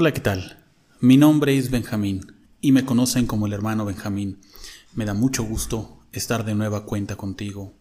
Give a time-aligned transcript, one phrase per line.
[0.00, 0.56] Hola, ¿qué tal?
[1.00, 4.40] Mi nombre es Benjamín y me conocen como el hermano Benjamín.
[4.94, 7.74] Me da mucho gusto estar de nueva cuenta contigo.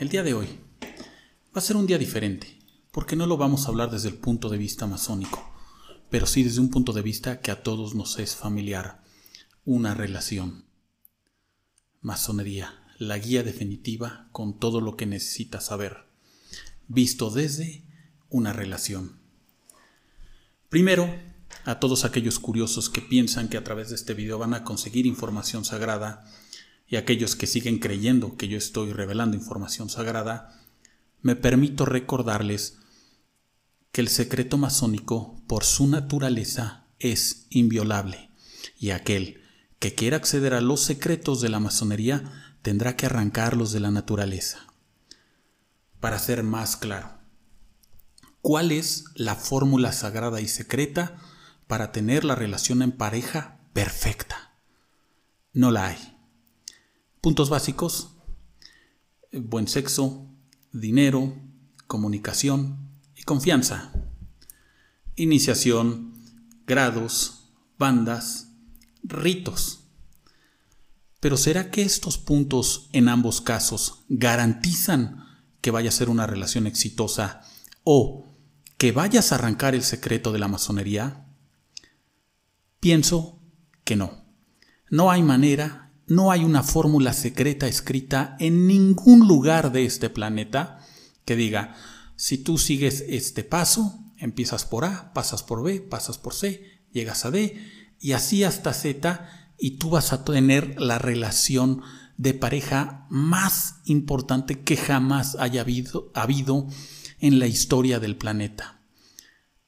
[0.00, 0.46] El día de hoy
[0.82, 2.58] va a ser un día diferente,
[2.90, 5.46] porque no lo vamos a hablar desde el punto de vista masónico,
[6.08, 9.02] pero sí desde un punto de vista que a todos nos es familiar,
[9.66, 10.64] una relación.
[12.00, 16.06] Masonería, la guía definitiva con todo lo que necesitas saber,
[16.88, 17.84] visto desde
[18.30, 19.20] una relación.
[20.70, 21.14] Primero,
[21.64, 25.06] a todos aquellos curiosos que piensan que a través de este video van a conseguir
[25.06, 26.24] información sagrada
[26.88, 30.60] y aquellos que siguen creyendo que yo estoy revelando información sagrada,
[31.20, 32.78] me permito recordarles
[33.92, 38.30] que el secreto masónico por su naturaleza es inviolable
[38.78, 39.40] y aquel
[39.78, 44.66] que quiera acceder a los secretos de la masonería tendrá que arrancarlos de la naturaleza.
[46.00, 47.18] Para ser más claro,
[48.40, 51.18] ¿cuál es la fórmula sagrada y secreta
[51.72, 54.52] para tener la relación en pareja perfecta.
[55.54, 56.18] No la hay.
[57.22, 58.10] Puntos básicos.
[59.32, 60.26] Buen sexo,
[60.70, 61.34] dinero,
[61.86, 63.90] comunicación y confianza.
[65.16, 66.12] Iniciación,
[66.66, 67.48] grados,
[67.78, 68.48] bandas,
[69.02, 69.84] ritos.
[71.20, 75.24] Pero ¿será que estos puntos en ambos casos garantizan
[75.62, 77.40] que vaya a ser una relación exitosa
[77.82, 78.26] o
[78.76, 81.28] que vayas a arrancar el secreto de la masonería?
[82.82, 83.40] Pienso
[83.84, 84.24] que no.
[84.90, 90.80] No hay manera, no hay una fórmula secreta escrita en ningún lugar de este planeta
[91.24, 91.76] que diga,
[92.16, 97.24] si tú sigues este paso, empiezas por A, pasas por B, pasas por C, llegas
[97.24, 97.56] a D
[98.00, 101.82] y así hasta Z y tú vas a tener la relación
[102.16, 106.66] de pareja más importante que jamás haya habido,
[107.20, 108.82] en la historia del planeta.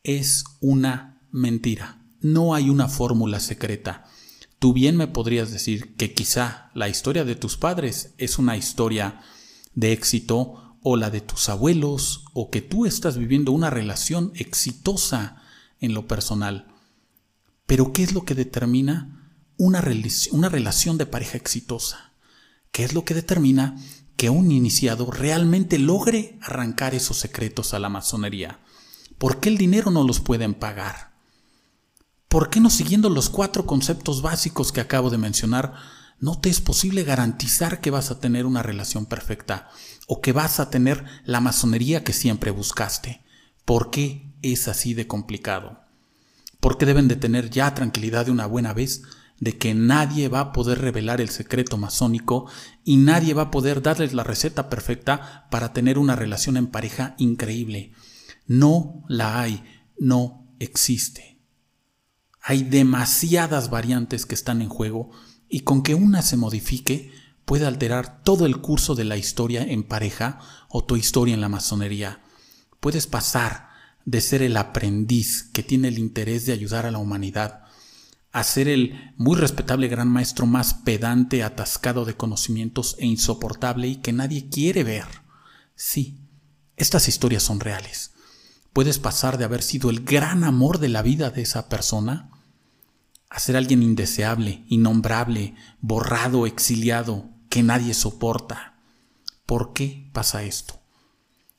[0.02, 4.06] Es una mentira no hay una fórmula secreta.
[4.58, 9.20] Tú bien me podrías decir que quizá la historia de tus padres es una historia
[9.74, 15.42] de éxito o la de tus abuelos o que tú estás viviendo una relación exitosa
[15.80, 16.68] en lo personal.
[17.66, 19.84] Pero ¿qué es lo que determina una,
[20.32, 22.14] una relación de pareja exitosa?
[22.72, 23.76] ¿Qué es lo que determina
[24.16, 28.60] que un iniciado realmente logre arrancar esos secretos a la masonería?
[29.18, 31.13] ¿Por qué el dinero no los pueden pagar?
[32.34, 35.74] ¿Por qué no siguiendo los cuatro conceptos básicos que acabo de mencionar,
[36.18, 39.68] no te es posible garantizar que vas a tener una relación perfecta
[40.08, 43.22] o que vas a tener la masonería que siempre buscaste?
[43.64, 45.78] ¿Por qué es así de complicado?
[46.58, 49.02] ¿Por qué deben de tener ya tranquilidad de una buena vez
[49.38, 52.50] de que nadie va a poder revelar el secreto masónico
[52.84, 57.14] y nadie va a poder darles la receta perfecta para tener una relación en pareja
[57.16, 57.92] increíble?
[58.48, 59.62] No la hay,
[60.00, 61.33] no existe.
[62.46, 65.10] Hay demasiadas variantes que están en juego
[65.48, 67.10] y con que una se modifique
[67.46, 71.48] puede alterar todo el curso de la historia en pareja o tu historia en la
[71.48, 72.20] masonería.
[72.80, 73.70] Puedes pasar
[74.04, 77.62] de ser el aprendiz que tiene el interés de ayudar a la humanidad
[78.30, 83.96] a ser el muy respetable gran maestro más pedante, atascado de conocimientos e insoportable y
[83.96, 85.06] que nadie quiere ver.
[85.76, 86.18] Sí,
[86.76, 88.10] estas historias son reales.
[88.74, 92.33] Puedes pasar de haber sido el gran amor de la vida de esa persona
[93.34, 98.78] a ser alguien indeseable, innombrable, borrado, exiliado, que nadie soporta.
[99.44, 100.80] ¿Por qué pasa esto?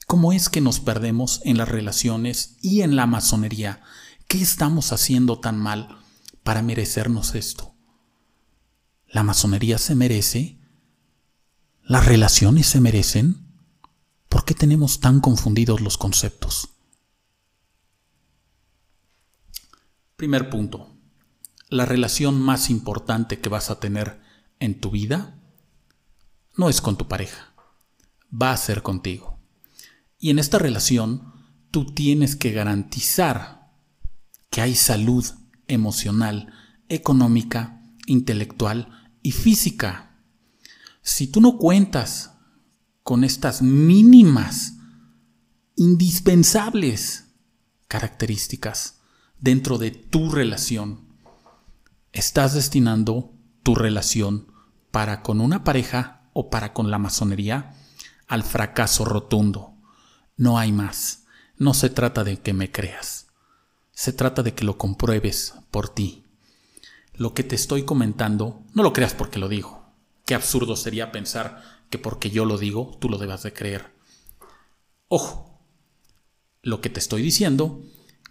[0.08, 3.82] ¿Cómo es que nos perdemos en las relaciones y en la masonería?
[4.30, 5.98] ¿Qué estamos haciendo tan mal
[6.44, 7.76] para merecernos esto?
[9.10, 10.62] ¿La masonería se merece?
[11.84, 13.50] ¿Las relaciones se merecen?
[14.30, 16.70] ¿Por qué tenemos tan confundidos los conceptos?
[20.16, 20.95] Primer punto
[21.70, 24.22] la relación más importante que vas a tener
[24.60, 25.40] en tu vida
[26.56, 27.54] no es con tu pareja,
[28.32, 29.40] va a ser contigo.
[30.20, 31.34] Y en esta relación
[31.72, 33.72] tú tienes que garantizar
[34.50, 35.26] que hay salud
[35.68, 36.54] emocional,
[36.88, 40.22] económica, intelectual y física.
[41.02, 42.32] Si tú no cuentas
[43.04, 44.78] con estas mínimas,
[45.76, 47.26] indispensables
[47.88, 49.02] características
[49.40, 51.05] dentro de tu relación,
[52.16, 54.48] estás destinando tu relación
[54.90, 57.76] para con una pareja o para con la masonería
[58.28, 59.74] al fracaso rotundo.
[60.38, 61.26] No hay más.
[61.58, 63.28] No se trata de que me creas.
[63.92, 66.24] Se trata de que lo compruebes por ti.
[67.14, 69.84] Lo que te estoy comentando, no lo creas porque lo digo.
[70.26, 73.94] Qué absurdo sería pensar que porque yo lo digo, tú lo debas de creer.
[75.10, 75.60] Ojo,
[76.62, 77.84] lo que te estoy diciendo,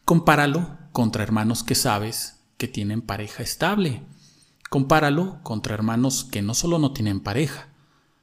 [0.07, 4.03] compáralo contra hermanos que sabes que tienen pareja estable.
[4.71, 7.69] Compáralo contra hermanos que no solo no tienen pareja,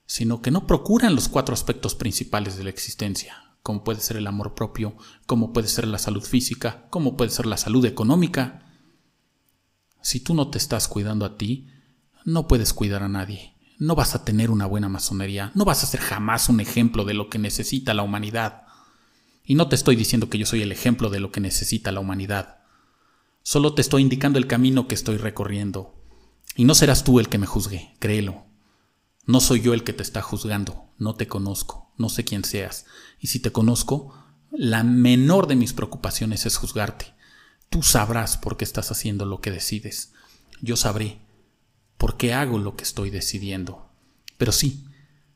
[0.06, 4.28] sino que no procuran los cuatro aspectos principales de la existencia, como puede ser el
[4.28, 8.66] amor propio, como puede ser la salud física, como puede ser la salud económica.
[10.02, 11.70] Si tú no te estás cuidando a ti,
[12.26, 13.56] no puedes cuidar a nadie.
[13.78, 17.14] No vas a tener una buena masonería, no vas a ser jamás un ejemplo de
[17.14, 18.64] lo que necesita la humanidad.
[19.44, 22.00] Y no te estoy diciendo que yo soy el ejemplo de lo que necesita la
[22.00, 22.61] humanidad.
[23.44, 25.96] Solo te estoy indicando el camino que estoy recorriendo.
[26.56, 28.46] Y no serás tú el que me juzgue, créelo.
[29.26, 32.86] No soy yo el que te está juzgando, no te conozco, no sé quién seas,
[33.20, 34.14] y si te conozco,
[34.52, 37.14] la menor de mis preocupaciones es juzgarte.
[37.70, 40.14] Tú sabrás por qué estás haciendo lo que decides.
[40.62, 41.20] Yo sabré
[41.98, 43.90] por qué hago lo que estoy decidiendo.
[44.38, 44.86] Pero sí,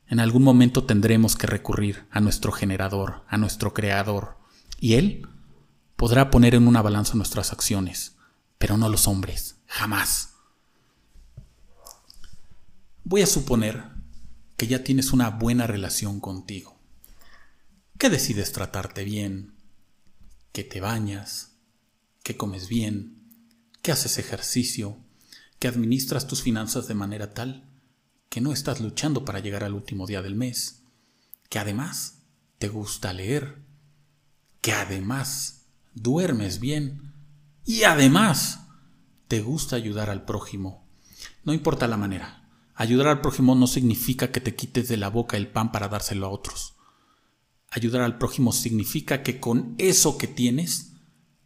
[0.07, 4.38] en algún momento tendremos que recurrir a nuestro generador, a nuestro creador,
[4.80, 5.28] y Él
[5.95, 8.15] podrá poner en una balanza nuestras acciones,
[8.57, 10.33] pero no los hombres, jamás.
[13.03, 13.83] Voy a suponer
[14.57, 16.80] que ya tienes una buena relación contigo,
[17.97, 19.56] que decides tratarte bien,
[20.51, 21.57] que te bañas,
[22.24, 23.21] que comes bien,
[23.81, 24.97] que haces ejercicio,
[25.59, 27.69] que administras tus finanzas de manera tal
[28.30, 30.81] que no estás luchando para llegar al último día del mes,
[31.50, 32.24] que además
[32.57, 33.62] te gusta leer,
[34.59, 35.65] que además
[35.95, 37.13] duermes bien
[37.65, 38.68] y además
[39.27, 40.88] te gusta ayudar al prójimo.
[41.44, 42.45] No importa la manera,
[42.75, 46.25] Ayudar al prójimo no significa que te quites de la boca el pan para dárselo
[46.25, 46.75] a otros.
[47.71, 50.92] Ayudar al prójimo significa que con eso que tienes,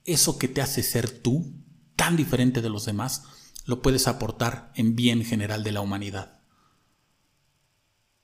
[0.06, 1.54] eso que te hace ser tú,
[1.96, 3.26] tan diferente de los demás,
[3.66, 6.40] lo puedes aportar en bien general de la humanidad.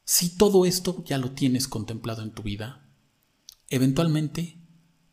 [0.03, 2.89] Si todo esto ya lo tienes contemplado en tu vida,
[3.69, 4.64] eventualmente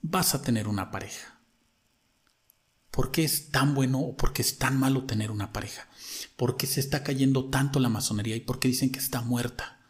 [0.03, 1.41] vas a tener una pareja.
[2.91, 5.89] ¿Por qué es tan bueno o por qué es tan malo tener una pareja?
[6.37, 9.81] ¿Por qué se está cayendo tanto la masonería y por qué dicen que está muerta?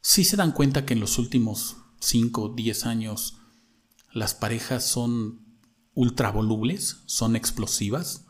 [0.00, 3.36] Si se dan cuenta que en los últimos 5 o 10 años
[4.12, 5.44] las parejas son
[5.92, 8.24] ultra volubles, son explosivas.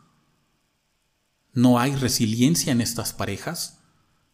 [1.53, 3.79] No hay resiliencia en estas parejas.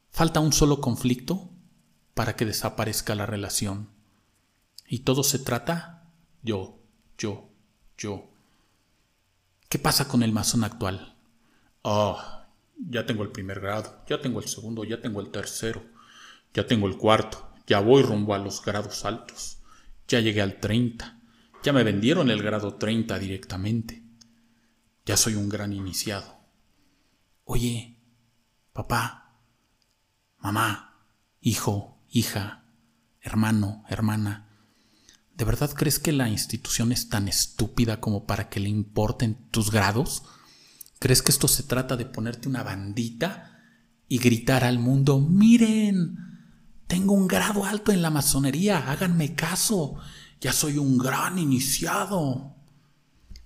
[0.10, 1.52] Falta un solo conflicto
[2.16, 3.93] para que desaparezca la relación.
[4.88, 6.80] Y todo se trata yo,
[7.18, 7.50] yo,
[7.98, 8.30] yo.
[9.70, 11.16] ¿Qué pasa con el masón actual?
[11.84, 12.48] Ah,
[12.78, 15.84] ya tengo el primer grado, ya tengo el segundo, ya tengo el tercero,
[16.54, 19.60] ya tengo el cuarto, ya voy rumbo a los grados altos,
[20.08, 21.20] ya llegué al 30,
[21.64, 24.04] ya me vendieron el grado 30 directamente,
[25.06, 26.40] ya soy un gran iniciado.
[27.46, 27.98] Oye,
[28.74, 29.40] papá,
[30.40, 31.00] mamá,
[31.42, 32.66] hijo, hija,
[33.22, 34.53] hermano, hermana,
[35.36, 39.72] ¿de verdad crees que la institución es tan estúpida como para que le importen tus
[39.72, 40.24] grados?
[41.00, 43.54] ¿Crees que esto se trata de ponerte una bandita
[44.08, 46.18] y gritar al mundo, miren,
[46.86, 49.96] tengo un grado alto en la masonería, háganme caso,
[50.40, 52.56] ya soy un gran iniciado.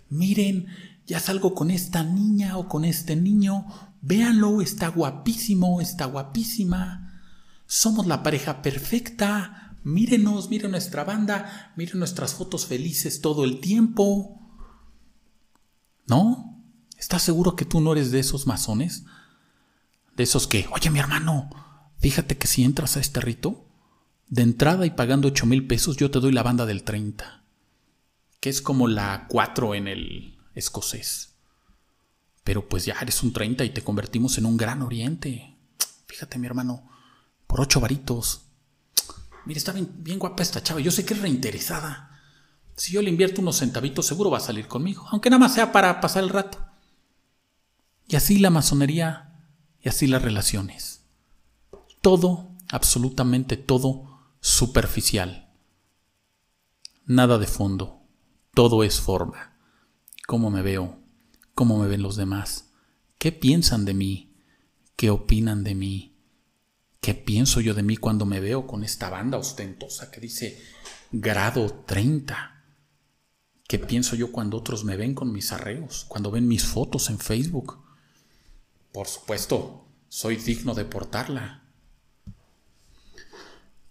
[0.09, 0.67] Miren,
[1.05, 3.65] ya salgo con esta niña o con este niño,
[4.01, 7.21] véanlo, está guapísimo, está guapísima.
[7.65, 9.66] Somos la pareja perfecta.
[9.87, 14.37] Mírenos, miren nuestra banda, miren nuestras fotos felices todo el tiempo.
[16.07, 16.61] ¿No?
[16.97, 19.05] ¿Estás seguro que tú no eres de esos masones?
[20.17, 21.49] De esos que, oye mi hermano,
[21.99, 23.65] fíjate que si entras a este rito,
[24.27, 27.45] de entrada y pagando 8 mil pesos yo te doy la banda del 30,
[28.41, 31.35] que es como la 4 en el escocés.
[32.43, 35.55] Pero pues ya eres un 30 y te convertimos en un gran oriente.
[36.07, 36.89] Fíjate mi hermano,
[37.47, 38.46] por 8 varitos.
[39.47, 42.19] Mira, está bien, bien guapa esta chava, yo sé que es reinteresada.
[42.75, 45.71] Si yo le invierto unos centavitos, seguro va a salir conmigo, aunque nada más sea
[45.71, 46.59] para pasar el rato.
[48.09, 49.41] Y así la masonería
[49.81, 51.05] y así las relaciones.
[52.01, 55.49] Todo, absolutamente todo, superficial.
[57.05, 58.01] Nada de fondo.
[58.53, 59.57] Todo es forma.
[60.27, 60.99] ¿Cómo me veo?
[61.53, 62.73] ¿Cómo me ven los demás?
[63.17, 64.35] ¿Qué piensan de mí?
[64.97, 66.16] ¿Qué opinan de mí?
[67.07, 70.61] ¿Qué pienso yo de mí cuando me veo con esta banda ostentosa que dice
[71.09, 72.65] grado 30?
[73.65, 76.03] ¿Qué pienso yo cuando otros me ven con mis arreos?
[76.09, 77.81] Cuando ven mis fotos en Facebook?
[78.91, 81.63] Por supuesto, soy digno de portarla.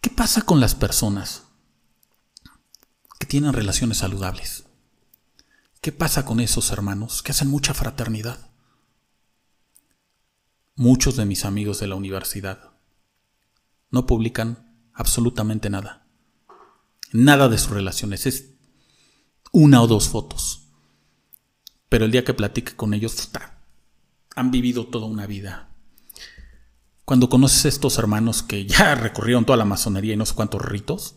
[0.03, 1.45] ¿Qué pasa con las personas
[3.19, 4.65] que tienen relaciones saludables?
[5.81, 8.51] ¿Qué pasa con esos hermanos que hacen mucha fraternidad?
[10.75, 12.76] Muchos de mis amigos de la universidad
[13.91, 16.07] no publican absolutamente nada.
[17.13, 18.27] Nada de sus relaciones.
[18.27, 18.55] Es
[19.53, 20.63] una o dos fotos.
[21.89, 23.31] pero el día que platique con ellos,
[24.35, 25.71] han vivido toda una vida.
[27.05, 30.61] Cuando conoces a estos hermanos que ya recorrieron toda la masonería y no sé cuántos
[30.63, 31.17] ritos,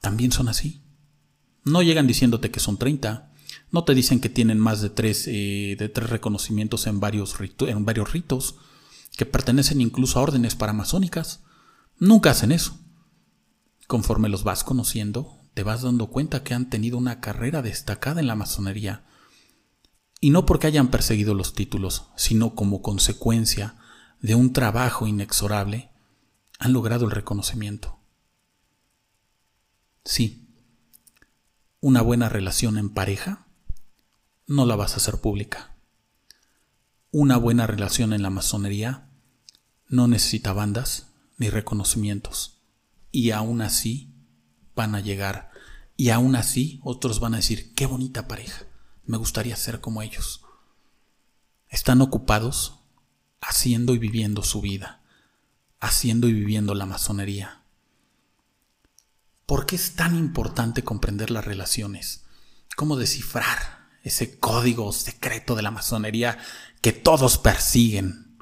[0.00, 0.82] también son así.
[1.64, 3.32] No llegan diciéndote que son 30,
[3.70, 7.84] no te dicen que tienen más de tres, eh, de tres reconocimientos en varios, en
[7.84, 8.56] varios ritos,
[9.16, 11.42] que pertenecen incluso a órdenes paramasónicas.
[11.98, 12.78] Nunca hacen eso.
[13.86, 18.26] Conforme los vas conociendo, te vas dando cuenta que han tenido una carrera destacada en
[18.26, 19.04] la masonería.
[20.20, 23.76] Y no porque hayan perseguido los títulos, sino como consecuencia
[24.20, 25.90] de un trabajo inexorable,
[26.58, 27.98] han logrado el reconocimiento.
[30.04, 30.48] Sí,
[31.80, 33.46] una buena relación en pareja
[34.46, 35.71] no la vas a hacer pública.
[37.14, 39.10] Una buena relación en la masonería
[39.86, 42.62] no necesita bandas ni reconocimientos.
[43.10, 44.14] Y aún así
[44.74, 45.50] van a llegar.
[45.94, 48.64] Y aún así otros van a decir, qué bonita pareja,
[49.04, 50.40] me gustaría ser como ellos.
[51.68, 52.78] Están ocupados
[53.42, 55.02] haciendo y viviendo su vida,
[55.80, 57.62] haciendo y viviendo la masonería.
[59.44, 62.24] ¿Por qué es tan importante comprender las relaciones?
[62.74, 66.38] ¿Cómo descifrar ese código secreto de la masonería
[66.80, 68.38] que todos persiguen?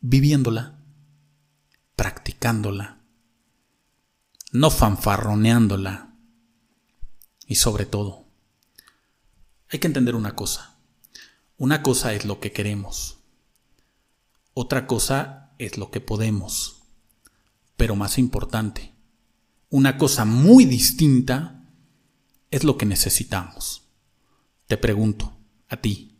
[0.00, 0.78] Viviéndola,
[1.96, 3.00] practicándola,
[4.52, 6.14] no fanfarroneándola
[7.46, 8.26] y sobre todo,
[9.70, 10.76] hay que entender una cosa.
[11.56, 13.18] Una cosa es lo que queremos.
[14.54, 16.82] Otra cosa es lo que podemos.
[17.76, 18.92] Pero más importante,
[19.70, 21.53] una cosa muy distinta
[22.54, 23.82] es lo que necesitamos.
[24.68, 25.36] Te pregunto,
[25.68, 26.16] a ti,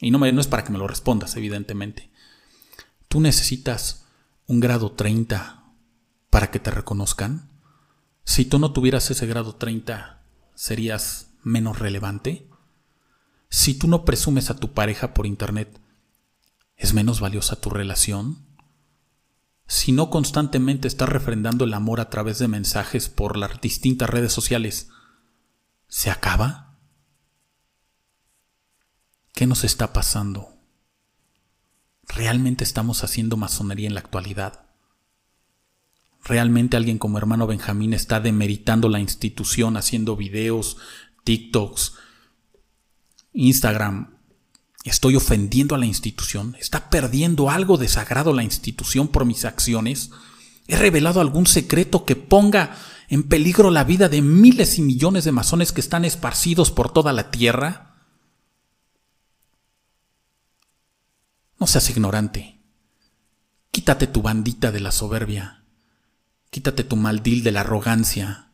[0.00, 2.12] y no, me, es para que me lo respondas, evidentemente.
[3.08, 4.06] ¿Tú necesitas
[4.46, 5.64] un grado 30
[6.30, 7.50] para que te reconozcan?
[8.24, 10.22] Si tú no tuvieras ese grado 30,
[10.54, 12.48] ¿serías menos relevante?
[13.48, 15.80] Si tú no presumes a tu pareja por internet,
[16.76, 18.46] ¿es menos valiosa tu relación?
[19.66, 24.32] Si no constantemente estás refrendando el amor a través de mensajes por las distintas redes
[24.32, 24.88] sociales,
[25.92, 26.78] ¿se acaba?
[29.34, 30.56] ¿Qué nos está pasando?
[32.08, 34.70] ¿Realmente estamos haciendo masonería en la actualidad?
[36.24, 40.78] ¿Realmente alguien como hermano Benjamín está demeritando la institución haciendo videos,
[41.24, 41.92] TikToks,
[43.34, 44.16] Instagram,
[44.84, 50.10] estoy ofendiendo a la institución, está perdiendo algo de sagrado la institución por mis acciones,
[50.68, 52.78] he revelado algún secreto que ponga
[53.12, 57.12] en peligro la vida de miles y millones de masones que están esparcidos por toda
[57.12, 58.06] la tierra.
[61.60, 62.58] No seas ignorante.
[63.70, 65.62] Quítate tu bandita de la soberbia.
[66.48, 68.48] Quítate tu maldil de la arrogancia.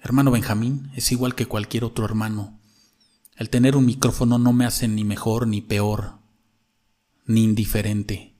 [0.00, 2.60] Hermano Benjamín es igual que cualquier otro hermano.
[3.34, 6.20] El tener un micrófono no me hace ni mejor ni peor,
[7.26, 8.36] ni indiferente.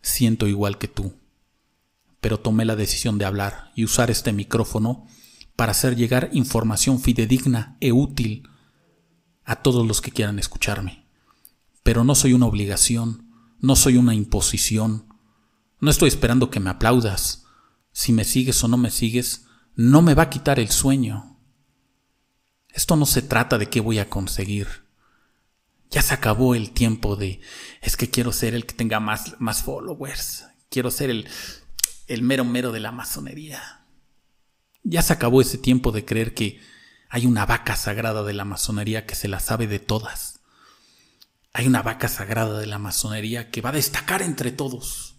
[0.00, 1.12] Siento igual que tú.
[2.22, 5.06] Pero tomé la decisión de hablar y usar este micrófono
[5.56, 8.48] para hacer llegar información fidedigna e útil
[9.44, 11.06] a todos los que quieran escucharme.
[11.82, 13.28] Pero no soy una obligación,
[13.60, 15.14] no soy una imposición.
[15.80, 17.44] No estoy esperando que me aplaudas.
[17.90, 21.40] Si me sigues o no me sigues, no me va a quitar el sueño.
[22.68, 24.68] Esto no se trata de qué voy a conseguir.
[25.90, 27.40] Ya se acabó el tiempo de
[27.82, 30.46] es que quiero ser el que tenga más, más followers.
[30.70, 31.28] Quiero ser el,
[32.12, 33.86] el mero mero de la masonería.
[34.84, 36.60] Ya se acabó ese tiempo de creer que
[37.08, 40.40] hay una vaca sagrada de la masonería que se la sabe de todas.
[41.54, 45.16] Hay una vaca sagrada de la masonería que va a destacar entre todos.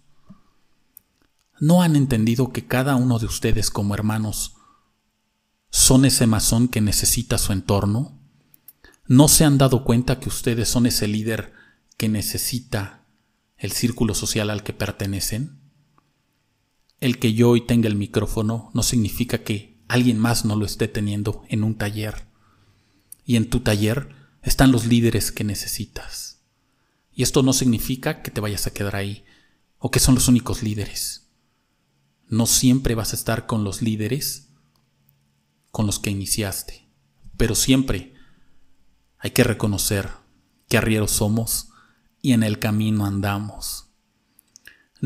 [1.58, 4.54] ¿No han entendido que cada uno de ustedes como hermanos
[5.70, 8.20] son ese masón que necesita su entorno?
[9.06, 11.52] ¿No se han dado cuenta que ustedes son ese líder
[11.96, 13.04] que necesita
[13.56, 15.63] el círculo social al que pertenecen?
[17.00, 20.88] El que yo hoy tenga el micrófono no significa que alguien más no lo esté
[20.88, 22.26] teniendo en un taller.
[23.24, 26.42] Y en tu taller están los líderes que necesitas.
[27.12, 29.24] Y esto no significa que te vayas a quedar ahí
[29.78, 31.28] o que son los únicos líderes.
[32.28, 34.48] No siempre vas a estar con los líderes
[35.70, 36.88] con los que iniciaste.
[37.36, 38.14] Pero siempre
[39.18, 40.10] hay que reconocer
[40.68, 41.68] que arrieros somos
[42.22, 43.90] y en el camino andamos.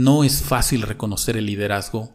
[0.01, 2.15] No es fácil reconocer el liderazgo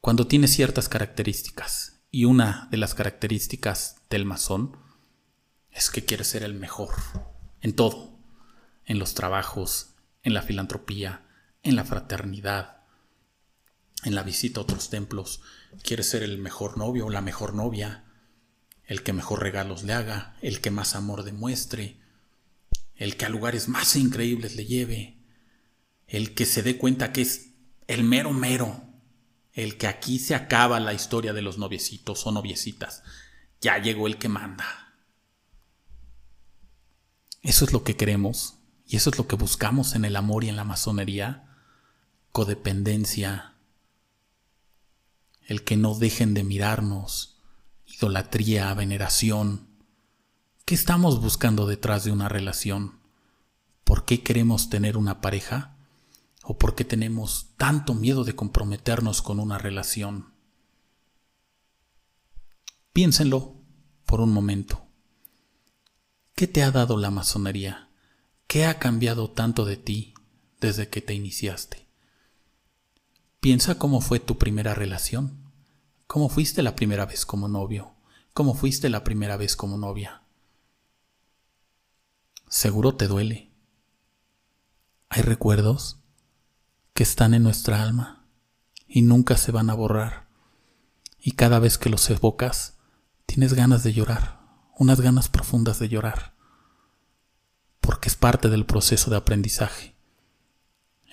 [0.00, 2.00] cuando tiene ciertas características.
[2.10, 4.78] Y una de las características del masón
[5.70, 6.94] es que quiere ser el mejor
[7.60, 8.18] en todo,
[8.86, 11.28] en los trabajos, en la filantropía,
[11.62, 12.78] en la fraternidad,
[14.04, 15.42] en la visita a otros templos,
[15.82, 18.06] quiere ser el mejor novio o la mejor novia,
[18.84, 22.00] el que mejor regalos le haga, el que más amor demuestre,
[22.94, 25.19] el que a lugares más increíbles le lleve,
[26.10, 27.50] el que se dé cuenta que es
[27.86, 28.82] el mero mero,
[29.52, 33.02] el que aquí se acaba la historia de los noviecitos o noviecitas,
[33.60, 34.94] ya llegó el que manda.
[37.42, 40.48] Eso es lo que queremos y eso es lo que buscamos en el amor y
[40.48, 41.48] en la masonería,
[42.32, 43.54] codependencia,
[45.46, 47.40] el que no dejen de mirarnos,
[47.86, 49.68] idolatría, veneración.
[50.64, 52.98] ¿Qué estamos buscando detrás de una relación?
[53.84, 55.76] ¿Por qué queremos tener una pareja?
[56.42, 60.32] ¿O por qué tenemos tanto miedo de comprometernos con una relación?
[62.92, 63.54] Piénsenlo
[64.06, 64.86] por un momento.
[66.34, 67.90] ¿Qué te ha dado la masonería?
[68.46, 70.14] ¿Qué ha cambiado tanto de ti
[70.60, 71.86] desde que te iniciaste?
[73.40, 75.52] Piensa cómo fue tu primera relación.
[76.06, 77.94] ¿Cómo fuiste la primera vez como novio?
[78.34, 80.22] ¿Cómo fuiste la primera vez como novia?
[82.48, 83.52] Seguro te duele.
[85.08, 85.99] Hay recuerdos
[86.94, 88.26] que están en nuestra alma
[88.86, 90.28] y nunca se van a borrar.
[91.18, 92.78] Y cada vez que los evocas,
[93.26, 94.40] tienes ganas de llorar,
[94.76, 96.34] unas ganas profundas de llorar,
[97.80, 99.94] porque es parte del proceso de aprendizaje.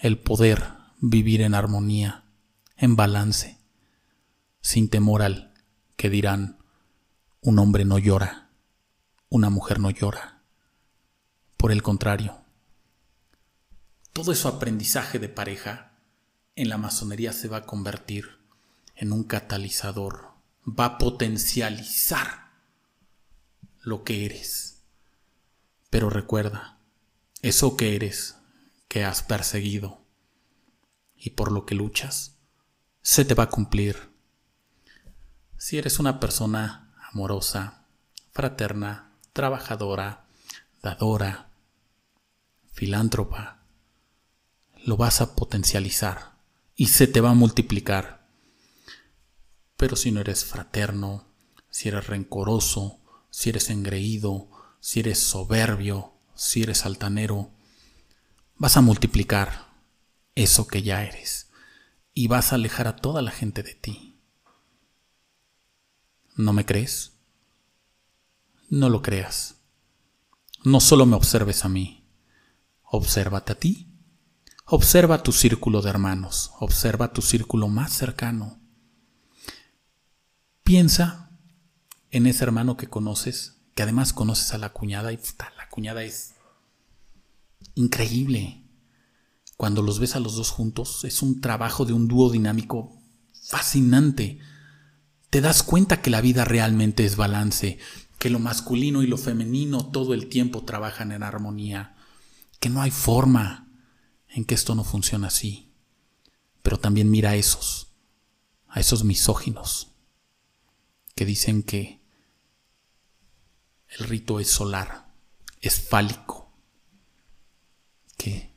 [0.01, 0.63] El poder
[0.99, 2.23] vivir en armonía,
[2.75, 3.59] en balance,
[4.61, 5.53] sin temor al
[5.95, 6.57] que dirán,
[7.41, 8.49] un hombre no llora,
[9.29, 10.41] una mujer no llora.
[11.57, 12.46] Por el contrario,
[14.17, 15.91] todo ese aprendizaje de pareja
[16.55, 18.39] en la masonería se va a convertir
[18.95, 20.33] en un catalizador,
[20.67, 22.49] va a potencializar
[23.79, 24.81] lo que eres.
[25.91, 26.79] Pero recuerda,
[27.43, 28.37] eso que eres,
[28.87, 30.01] que has perseguido
[31.15, 32.39] y por lo que luchas,
[33.03, 34.11] se te va a cumplir.
[35.57, 37.85] Si eres una persona amorosa,
[38.31, 40.25] fraterna, trabajadora,
[40.81, 41.51] dadora,
[42.73, 43.56] filántropa,
[44.87, 46.37] lo vas a potencializar
[46.73, 48.25] y se te va a multiplicar.
[49.75, 51.27] Pero si no eres fraterno,
[51.69, 57.51] si eres rencoroso, si eres engreído, si eres soberbio, si eres altanero,
[58.55, 59.73] vas a multiplicar
[60.35, 61.51] eso que ya eres
[62.13, 64.21] y vas a alejar a toda la gente de ti.
[66.37, 67.11] ¿No me crees?
[68.69, 69.57] No lo creas.
[70.63, 72.07] No solo me observes a mí,
[72.83, 73.96] obsérvate a ti.
[74.67, 78.59] Observa tu círculo de hermanos, observa tu círculo más cercano.
[80.63, 81.31] Piensa
[82.11, 85.19] en ese hermano que conoces, que además conoces a la cuñada y
[85.57, 86.35] la cuñada es
[87.75, 88.63] increíble.
[89.55, 93.01] Cuando los ves a los dos juntos, es un trabajo de un dúo dinámico
[93.49, 94.39] fascinante
[95.29, 97.79] te das cuenta que la vida realmente es balance,
[98.17, 101.95] que lo masculino y lo femenino todo el tiempo trabajan en armonía,
[102.59, 103.66] que no hay forma
[104.29, 105.71] en que esto no funcione así.
[106.61, 107.93] Pero también mira a esos,
[108.67, 109.91] a esos misóginos,
[111.15, 112.01] que dicen que
[113.87, 115.13] el rito es solar,
[115.61, 116.51] es fálico,
[118.17, 118.53] que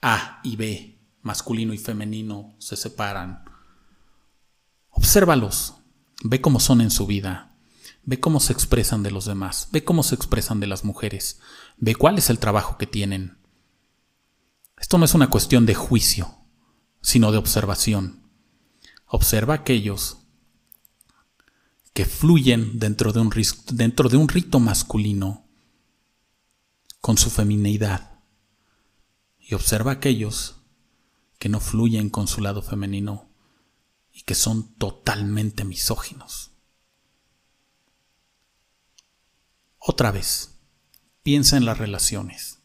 [0.00, 3.44] A y B, masculino y femenino, se separan.
[4.90, 5.74] Obsérvalos,
[6.22, 7.56] Ve cómo son en su vida.
[8.04, 9.68] Ve cómo se expresan de los demás.
[9.72, 11.40] Ve cómo se expresan de las mujeres.
[11.78, 13.38] Ve cuál es el trabajo que tienen.
[14.80, 16.34] Esto no es una cuestión de juicio,
[17.02, 18.28] sino de observación.
[19.06, 20.18] Observa aquellos
[21.92, 23.30] que fluyen dentro de un,
[23.72, 25.46] dentro de un rito masculino
[27.00, 28.22] con su femineidad.
[29.38, 30.56] Y observa aquellos
[31.38, 33.28] que no fluyen con su lado femenino
[34.12, 36.52] y que son totalmente misóginos.
[39.78, 40.58] Otra vez,
[41.22, 42.59] piensa en las relaciones.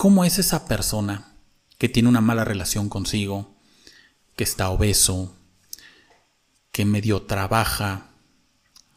[0.00, 1.36] ¿Cómo es esa persona
[1.76, 3.54] que tiene una mala relación consigo,
[4.34, 5.36] que está obeso,
[6.72, 8.14] que medio trabaja,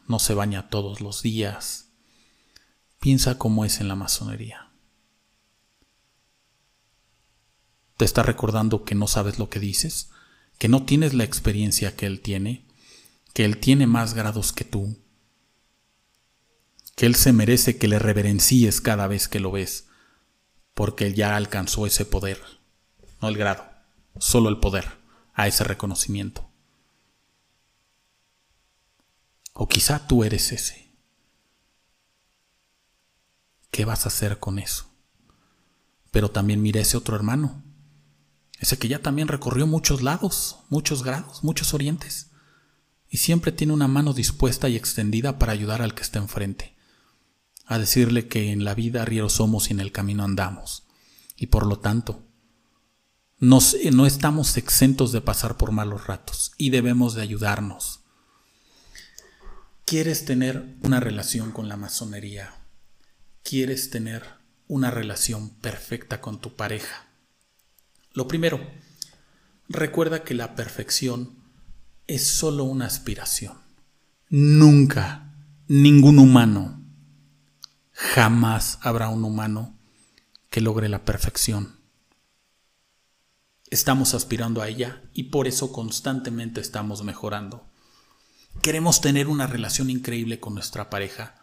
[0.08, 1.90] no se baña todos los días?
[3.00, 4.70] Piensa cómo es en la masonería.
[7.98, 10.08] ¿Te está recordando que no sabes lo que dices?
[10.56, 12.64] que no tienes la experiencia que Él tiene,
[13.34, 14.96] que Él tiene más grados que tú,
[16.96, 19.88] que Él se merece que le reverencies cada vez que lo ves,
[20.74, 22.40] porque Él ya alcanzó ese poder,
[23.22, 23.64] no el grado,
[24.18, 24.98] solo el poder,
[25.32, 26.48] a ese reconocimiento.
[29.52, 30.92] O quizá tú eres ese.
[33.70, 34.90] ¿Qué vas a hacer con eso?
[36.10, 37.64] Pero también mira ese otro hermano
[38.64, 42.30] ese que ya también recorrió muchos lados, muchos grados, muchos orientes.
[43.10, 46.73] y siempre tiene una mano dispuesta y extendida para ayudar al que está enfrente,
[47.66, 50.84] a decirle que en la vida arrieros somos y en el camino andamos,
[51.36, 52.22] y por lo tanto,
[53.38, 58.00] no estamos exentos de pasar por malos ratos y debemos de ayudarnos.
[59.84, 62.54] ¿Quieres tener una relación con la masonería?
[63.42, 64.24] ¿Quieres tener
[64.66, 67.06] una relación perfecta con tu pareja?
[68.12, 68.60] Lo primero,
[69.68, 71.36] recuerda que la perfección
[72.06, 73.58] es solo una aspiración.
[74.30, 75.34] Nunca,
[75.68, 76.82] ningún humano,
[77.94, 79.78] jamás habrá un humano
[80.50, 81.78] que logre la perfección.
[83.70, 87.66] Estamos aspirando a ella y por eso constantemente estamos mejorando.
[88.62, 91.36] Queremos tener una relación increíble con nuestra pareja,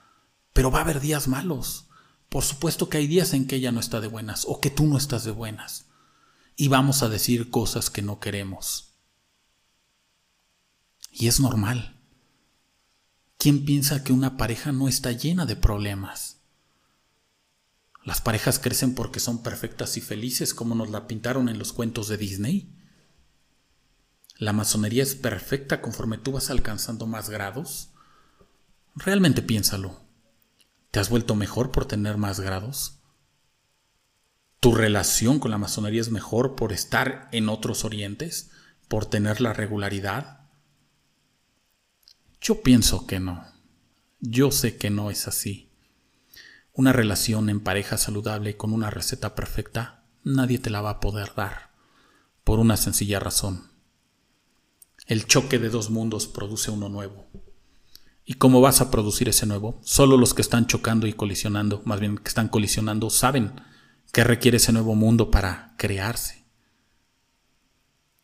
[0.53, 1.87] pero va a haber días malos.
[2.29, 4.85] Por supuesto que hay días en que ella no está de buenas o que tú
[4.85, 5.87] no estás de buenas.
[6.55, 8.93] Y vamos a decir cosas que no queremos.
[11.11, 11.97] Y es normal.
[13.37, 16.40] ¿Quién piensa que una pareja no está llena de problemas?
[18.03, 22.07] Las parejas crecen porque son perfectas y felices como nos la pintaron en los cuentos
[22.07, 22.75] de Disney.
[24.37, 27.91] La masonería es perfecta conforme tú vas alcanzando más grados.
[28.95, 30.01] Realmente piénsalo.
[30.89, 32.97] ¿Te has vuelto mejor por tener más grados?
[34.59, 38.51] ¿Tu relación con la masonería es mejor por estar en otros orientes?
[38.87, 40.49] ¿Por tener la regularidad?
[42.41, 43.45] Yo pienso que no.
[44.19, 45.70] Yo sé que no es así.
[46.73, 51.34] Una relación en pareja saludable con una receta perfecta, nadie te la va a poder
[51.36, 51.71] dar,
[52.45, 53.71] por una sencilla razón.
[55.05, 57.27] El choque de dos mundos produce uno nuevo.
[58.23, 59.81] ¿Y cómo vas a producir ese nuevo?
[59.84, 63.51] Solo los que están chocando y colisionando, más bien que están colisionando, saben
[64.13, 66.45] qué requiere ese nuevo mundo para crearse.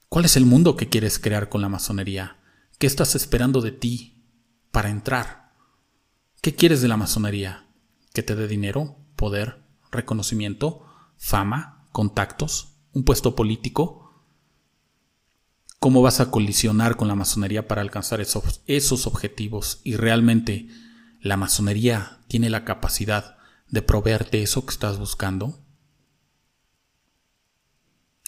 [0.07, 2.37] ¿Cuál es el mundo que quieres crear con la masonería?
[2.79, 4.23] ¿Qué estás esperando de ti
[4.71, 5.51] para entrar?
[6.41, 7.66] ¿Qué quieres de la masonería?
[8.17, 10.83] ¿Que te dé dinero, poder, reconocimiento,
[11.17, 14.25] fama, contactos, un puesto político?
[15.77, 19.81] ¿Cómo vas a colisionar con la masonería para alcanzar esos, objetivos?
[19.83, 20.67] Y realmente
[21.21, 23.37] la masonería tiene la capacidad
[23.69, 25.63] de proveerte eso que estás buscando.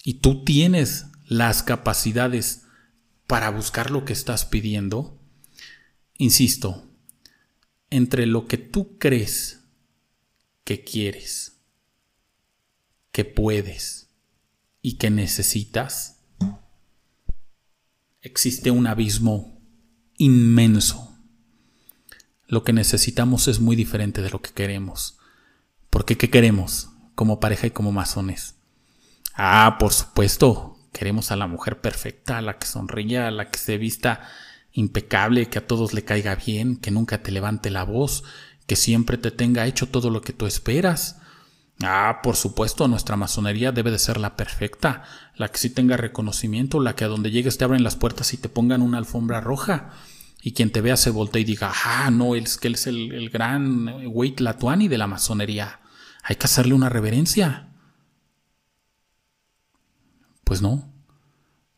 [0.03, 2.67] Y tú tienes las capacidades
[3.25, 5.19] para buscar lo que estás pidiendo,
[6.19, 6.85] insisto,
[7.89, 9.58] entre lo que tú crees
[10.69, 11.63] que quieres,
[13.11, 14.11] que puedes
[14.83, 16.19] y que necesitas,
[18.21, 19.59] existe un abismo
[20.19, 21.17] inmenso.
[22.45, 25.17] Lo que necesitamos es muy diferente de lo que queremos.
[25.89, 28.53] Porque ¿qué queremos como pareja y como masones?
[29.33, 33.57] Ah, por supuesto, Queremos a la mujer perfecta, a la que sonría, a la que
[33.57, 34.21] se vista
[34.71, 38.23] impecable, que a todos le caiga bien, que nunca te levante la voz,
[38.69, 41.17] que siempre te tenga hecho todo lo que tú esperas.
[41.81, 45.05] Ah, por supuesto, nuestra masonería debe de ser la perfecta,
[45.35, 48.37] la que sí tenga reconocimiento, la que a donde llegues te abren las puertas y
[48.37, 49.89] te pongan una alfombra roja.
[50.43, 53.31] Y quien te vea se voltea y diga, ah, no, es que él es el,
[53.31, 55.79] gran Wait Latuani de la masonería.
[56.21, 57.73] Hay que hacerle una reverencia.
[60.43, 60.93] Pues no.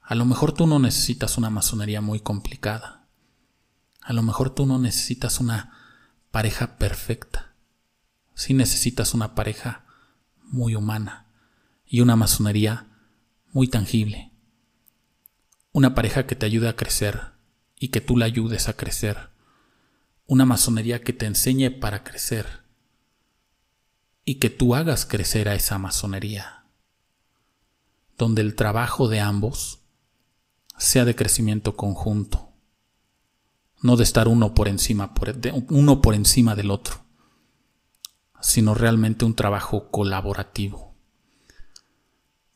[0.01, 3.07] A lo mejor tú no necesitas una masonería muy complicada.
[4.01, 5.80] A lo mejor tú no necesitas una
[6.31, 7.55] pareja perfecta.
[8.33, 9.85] Sí necesitas una pareja
[10.41, 11.27] muy humana
[11.85, 12.87] y una masonería
[13.51, 14.31] muy tangible.
[15.71, 17.33] Una pareja que te ayude a crecer
[17.77, 19.29] y que tú la ayudes a crecer.
[20.25, 22.63] Una masonería que te enseñe para crecer
[24.25, 26.61] y que tú hagas crecer a esa masonería
[28.21, 29.79] donde el trabajo de ambos
[30.77, 32.50] sea de crecimiento conjunto,
[33.81, 35.13] no de estar uno por encima,
[35.69, 37.03] uno por encima del otro,
[38.39, 40.95] sino realmente un trabajo colaborativo.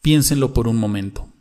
[0.02, 1.32] Piénsenlo por un momento.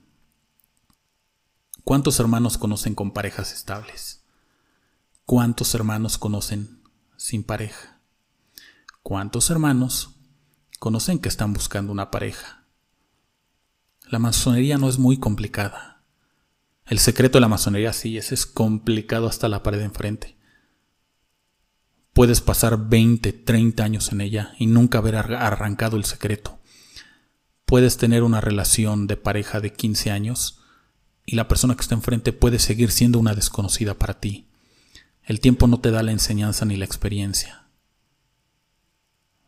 [1.85, 4.25] ¿Cuántos hermanos conocen con parejas estables?
[5.27, 6.83] ¿Cuántos hermanos conocen
[7.19, 8.01] sin pareja?
[9.03, 10.17] ¿Cuántos hermanos
[10.79, 12.65] conocen que están buscando una pareja?
[14.07, 15.94] La masonería no es muy complicada.
[16.87, 20.37] El secreto de la masonería sí, es complicado hasta la pared de enfrente.
[22.13, 26.61] Puedes pasar 20, 30 años en ella y nunca haber arrancado el secreto.
[27.65, 30.61] Puedes tener una relación de pareja de 15 años
[31.27, 34.47] y la persona que está enfrente puede seguir siendo una desconocida para ti.
[35.25, 37.65] El tiempo no te da la enseñanza ni la experiencia.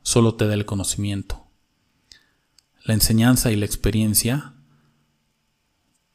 [0.02, 1.46] Solo te da el conocimiento.
[2.82, 4.55] La enseñanza y la experiencia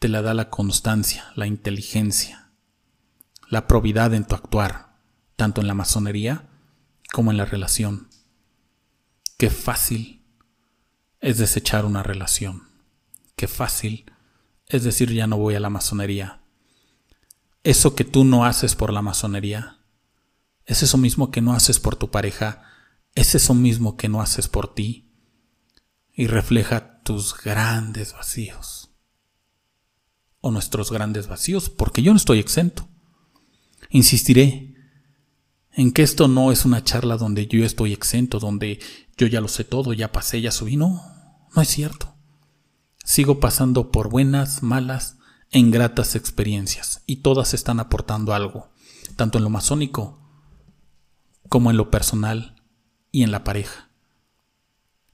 [0.01, 2.49] te la da la constancia, la inteligencia,
[3.49, 4.97] la probidad en tu actuar,
[5.35, 6.49] tanto en la masonería
[7.13, 8.09] como en la relación.
[9.37, 10.25] Qué fácil
[11.19, 12.67] es desechar una relación.
[13.35, 14.11] Qué fácil
[14.65, 16.41] es decir ya no voy a la masonería.
[17.61, 19.81] Eso que tú no haces por la masonería,
[20.65, 22.63] es eso mismo que no haces por tu pareja,
[23.13, 25.13] es eso mismo que no haces por ti
[26.11, 28.80] y refleja tus grandes vacíos
[30.41, 32.87] o nuestros grandes vacíos, porque yo no estoy exento.
[33.89, 34.75] Insistiré
[35.73, 38.79] en que esto no es una charla donde yo estoy exento, donde
[39.17, 40.75] yo ya lo sé todo, ya pasé, ya subí.
[40.75, 41.01] No,
[41.55, 42.15] no es cierto.
[43.03, 45.17] Sigo pasando por buenas, malas
[45.49, 48.69] e ingratas experiencias y todas están aportando algo,
[49.15, 50.19] tanto en lo masónico
[51.49, 52.63] como en lo personal
[53.11, 53.89] y en la pareja.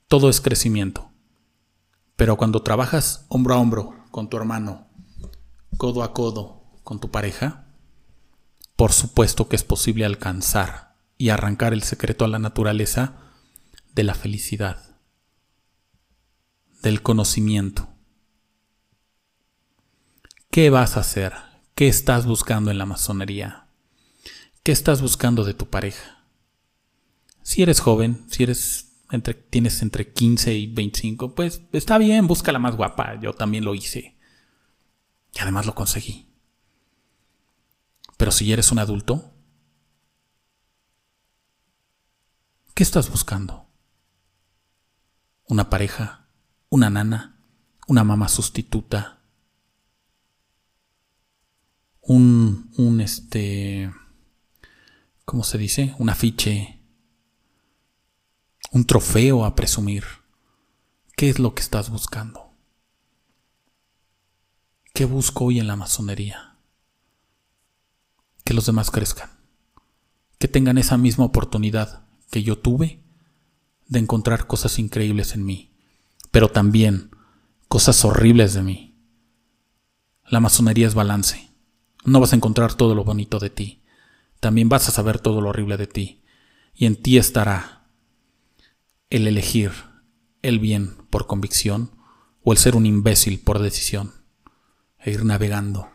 [0.08, 1.12] Todo es crecimiento.
[2.16, 4.87] Pero cuando trabajas hombro a hombro con tu hermano,
[5.78, 7.68] codo a codo con tu pareja,
[8.76, 13.18] por supuesto que es posible alcanzar y arrancar el secreto a la naturaleza
[13.94, 14.98] de la felicidad,
[16.82, 17.90] del conocimiento.
[20.52, 21.34] ¿Qué vas a hacer?
[21.76, 23.68] ¿Qué estás buscando en la masonería?
[24.64, 26.26] ¿Qué estás buscando de tu pareja?
[27.44, 32.52] Si eres joven, si eres entre, tienes entre 15 y 25, pues está bien, busca
[32.52, 33.20] la más guapa.
[33.22, 34.17] Yo también lo hice.
[35.38, 36.28] Y además lo conseguí.
[38.18, 39.36] Pero si eres un adulto,
[42.74, 43.70] ¿qué estás buscando?
[45.48, 46.28] ¿Una pareja?
[46.70, 47.40] ¿Una nana?
[47.88, 49.22] ¿Una mamá sustituta?
[52.02, 53.94] Un, un este,
[55.24, 55.94] ¿cómo se dice?
[56.00, 56.82] Un afiche,
[58.72, 60.04] un trofeo a presumir.
[61.16, 62.47] ¿Qué es lo que estás buscando?
[64.98, 66.56] ¿Qué busco hoy en la masonería?
[68.44, 69.30] Que los demás crezcan,
[70.40, 73.04] que tengan esa misma oportunidad que yo tuve
[73.88, 75.72] de encontrar cosas increíbles en mí,
[76.32, 77.12] pero también
[77.68, 78.96] cosas horribles de mí.
[80.26, 81.52] La masonería es balance.
[82.04, 83.84] No vas a encontrar todo lo bonito de ti,
[84.40, 86.24] también vas a saber todo lo horrible de ti,
[86.74, 87.86] y en ti estará
[89.12, 89.74] el elegir
[90.42, 91.92] el bien por convicción
[92.42, 94.17] o el ser un imbécil por decisión
[95.08, 95.90] e ir navegando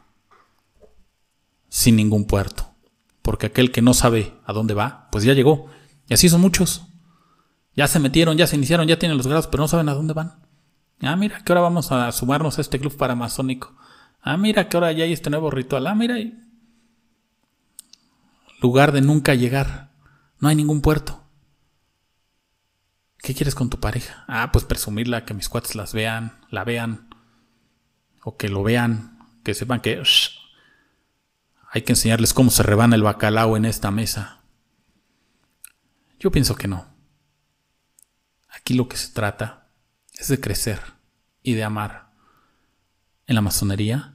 [1.68, 2.70] sin ningún puerto.
[3.20, 5.66] Porque aquel que no sabe a dónde va, pues ya llegó.
[6.08, 6.86] Y así son muchos.
[7.76, 10.14] Ya se metieron, ya se iniciaron, ya tienen los grados, pero no saben a dónde
[10.14, 10.46] van.
[11.02, 13.76] Ah, mira, que ahora vamos a sumarnos a este club paramazónico.
[14.22, 15.86] Ah, mira, que ahora ya hay este nuevo ritual.
[15.86, 16.16] Ah, mira.
[18.62, 19.92] Lugar de nunca llegar.
[20.38, 21.22] No hay ningún puerto.
[23.18, 24.24] ¿Qué quieres con tu pareja?
[24.26, 27.11] Ah, pues presumirla, que mis cuates las vean, la vean
[28.22, 30.02] o que lo vean, que sepan que
[31.70, 34.42] hay que enseñarles cómo se rebana el bacalao en esta mesa.
[36.20, 36.86] Yo pienso que no.
[38.48, 39.70] Aquí lo que se trata
[40.12, 40.80] es de crecer
[41.42, 42.12] y de amar
[43.26, 44.14] en la masonería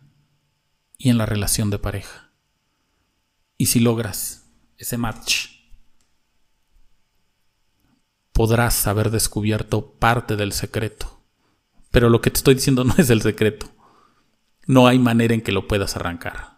[0.97, 2.31] y en la relación de pareja.
[3.57, 5.47] Y si logras ese match,
[8.31, 11.23] podrás haber descubierto parte del secreto.
[11.89, 13.76] Pero lo que te estoy diciendo no es el secreto.
[14.67, 16.57] No hay manera en que lo puedas arrancar.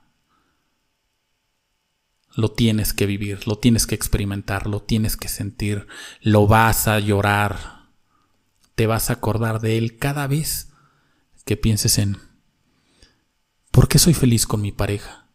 [2.36, 5.88] Lo tienes que vivir, lo tienes que experimentar, lo tienes que sentir,
[6.22, 7.90] lo vas a llorar.
[8.74, 10.74] Te vas a acordar de él cada vez
[11.46, 12.18] que pienses en
[13.72, 15.28] ¿por qué soy feliz con mi pareja?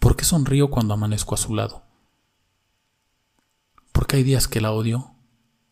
[0.00, 1.84] ¿Por qué sonrío cuando amanezco a su lado?
[3.92, 5.14] ¿Por qué hay días que la odio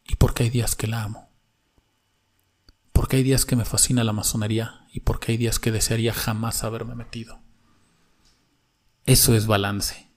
[0.04, 1.25] y por qué hay días que la amo?
[3.06, 6.64] Porque hay días que me fascina la masonería y porque hay días que desearía jamás
[6.64, 7.38] haberme metido.
[9.04, 10.10] Eso es balance.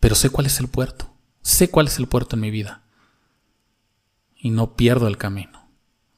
[0.00, 2.82] Pero sé cuál es el puerto, sé cuál es el puerto en mi vida.
[4.36, 5.68] Y no pierdo el camino.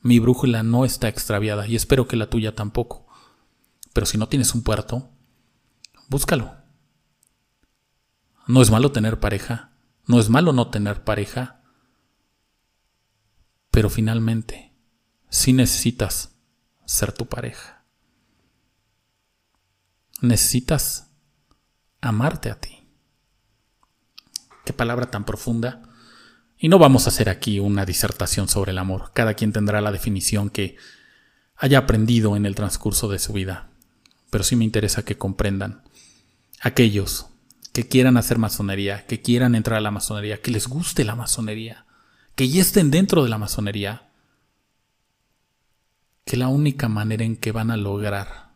[0.01, 3.09] Mi brújula no está extraviada y espero que la tuya tampoco.
[3.93, 5.11] Pero si no tienes un puerto,
[6.09, 6.55] búscalo.
[8.47, 9.73] No es malo tener pareja,
[10.07, 11.56] no es malo no tener pareja,
[13.77, 14.73] pero finalmente,
[15.29, 16.35] sí necesitas
[16.87, 17.85] ser tu pareja.
[20.23, 21.11] Necesitas
[22.01, 22.89] amarte a ti.
[24.65, 25.83] Qué palabra tan profunda.
[26.57, 29.11] Y no vamos a hacer aquí una disertación sobre el amor.
[29.13, 30.79] Cada quien tendrá la definición que
[31.55, 33.69] haya aprendido en el transcurso de su vida.
[34.31, 35.83] Pero sí me interesa que comprendan
[36.63, 37.27] aquellos
[37.75, 41.86] que quieran hacer masonería, que quieran entrar a la masonería, que les guste la masonería,
[42.37, 44.13] que ya estén dentro de la masonería,
[46.25, 48.53] que la única manera en que van a lograr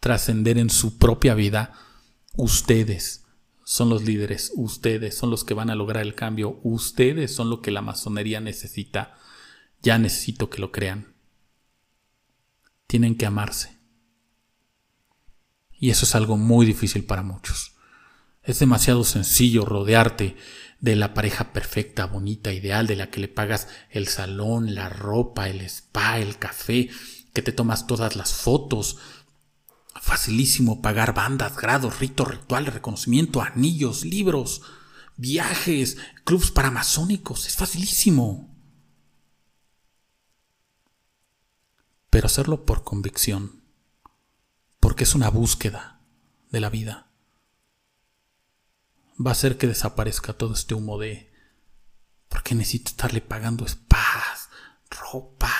[0.00, 1.72] trascender en su propia vida,
[2.36, 3.24] ustedes
[3.64, 7.62] son los líderes, ustedes son los que van a lograr el cambio, ustedes son lo
[7.62, 9.16] que la masonería necesita.
[9.80, 11.14] Ya necesito que lo crean.
[12.86, 13.78] Tienen que amarse.
[15.72, 17.72] Y eso es algo muy difícil para muchos.
[18.42, 20.36] Es demasiado sencillo rodearte
[20.82, 25.48] de la pareja perfecta, bonita, ideal, de la que le pagas el salón, la ropa,
[25.48, 26.90] el spa, el café,
[27.32, 28.98] que te tomas todas las fotos.
[29.94, 34.62] Facilísimo pagar bandas, grados, ritos, rituales, reconocimiento, anillos, libros,
[35.16, 37.46] viajes, clubs paramasónicos.
[37.46, 38.52] Es facilísimo.
[42.10, 43.62] Pero hacerlo por convicción,
[44.80, 46.00] porque es una búsqueda
[46.50, 47.11] de la vida
[49.24, 51.30] va a hacer que desaparezca todo este humo de
[52.28, 54.48] ¿por qué necesito estarle pagando spas,
[54.90, 55.52] ropa,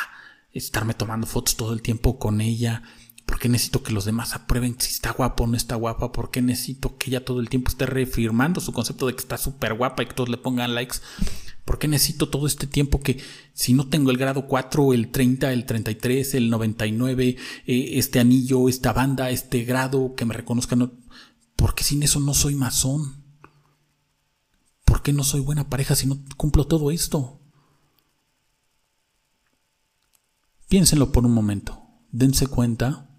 [0.53, 2.83] estarme tomando fotos todo el tiempo con ella?
[3.27, 6.13] ¿Por qué necesito que los demás aprueben si está guapa o no está guapa?
[6.13, 9.39] ¿Por qué necesito que ella todo el tiempo esté reafirmando su concepto de que está
[9.39, 10.99] súper guapa y que todos le pongan likes?
[11.65, 13.23] ¿Por qué necesito todo este tiempo que
[13.55, 18.69] si no tengo el grado 4, el 30, el 33, el 99, eh, este anillo,
[18.69, 20.93] esta banda, este grado, que me reconozcan?
[21.55, 23.22] ¿Por qué sin eso no soy masón?
[25.03, 27.41] ¿Por qué no soy buena pareja si no cumplo todo esto?
[30.69, 31.83] Piénsenlo por un momento.
[32.13, 33.11] Dense cuenta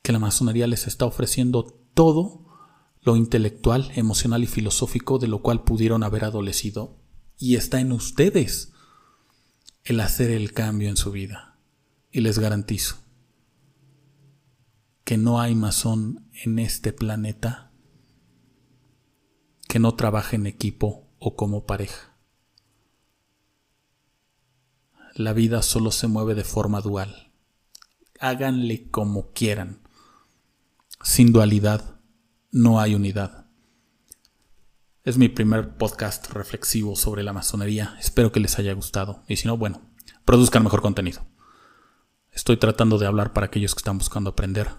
[0.00, 2.46] que la masonería les está ofreciendo todo
[3.02, 6.96] lo intelectual, emocional y filosófico de lo cual pudieron haber adolecido.
[7.36, 8.72] Y está en ustedes
[9.84, 11.58] el hacer el cambio en su vida.
[12.10, 12.96] Y les garantizo
[15.04, 17.71] que no hay masón en este planeta
[19.68, 22.16] que no trabaje en equipo o como pareja.
[25.14, 27.32] La vida solo se mueve de forma dual.
[28.18, 29.82] Háganle como quieran.
[31.02, 32.00] Sin dualidad
[32.50, 33.46] no hay unidad.
[35.04, 37.96] Es mi primer podcast reflexivo sobre la masonería.
[37.98, 39.22] Espero que les haya gustado.
[39.26, 39.82] Y si no, bueno,
[40.24, 41.26] produzcan mejor contenido.
[42.30, 44.70] Estoy tratando de hablar para aquellos que están buscando aprender.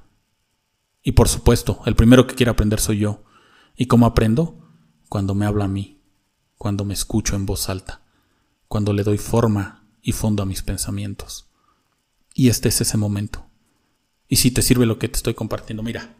[1.03, 3.25] Y por supuesto, el primero que quiere aprender soy yo.
[3.75, 4.62] ¿Y cómo aprendo?
[5.13, 6.01] Cuando me habla a mí,
[6.57, 8.01] cuando me escucho en voz alta,
[8.67, 11.51] cuando le doy forma y fondo a mis pensamientos.
[12.33, 13.45] Y este es ese momento.
[14.27, 16.15] Y si te sirve lo que te estoy compartiendo, mira.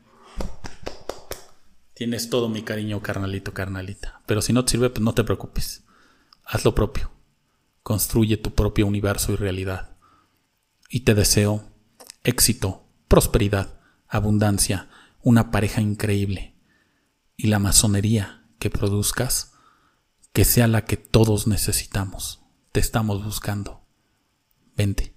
[1.95, 4.21] Tienes todo mi cariño, carnalito, carnalita.
[4.27, 5.83] Pero si no te sirve, pues no te preocupes.
[6.45, 7.09] Haz lo propio.
[7.81, 9.97] Construye tu propio universo y realidad.
[10.87, 11.63] Y te deseo
[12.23, 13.73] éxito, prosperidad,
[14.07, 14.87] abundancia,
[15.23, 16.53] una pareja increíble.
[17.35, 19.53] Y la masonería que produzcas
[20.33, 22.41] que sea la que todos necesitamos.
[22.71, 23.85] Te estamos buscando.
[24.75, 25.15] Vente.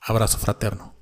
[0.00, 1.01] Abrazo fraterno.